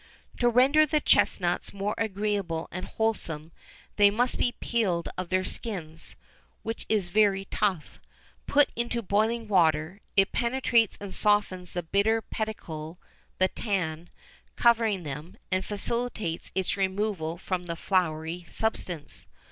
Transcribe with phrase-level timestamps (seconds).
[0.33, 3.51] [XIV 41] To render the chesnuts more agreeable and wholesome
[3.97, 6.15] they must be pealed of their skins,
[6.63, 7.99] which is very tough;
[8.47, 12.97] put into boiling water, it penetrates and softens the bitter pellicle
[13.37, 14.09] (the tan)
[14.55, 19.27] covering them, and facilitates its removal from the floury substance.